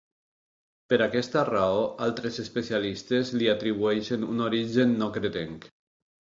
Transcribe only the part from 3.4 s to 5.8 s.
atribueixen un origen no cretenc.